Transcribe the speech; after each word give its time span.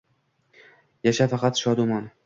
Yasha 1.09 1.29
faqat 1.35 1.63
shodumon. 1.65 2.11